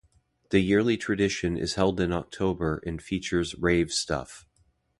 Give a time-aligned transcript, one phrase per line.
[0.49, 4.47] The yearly tradition is held in October and features rave stuff.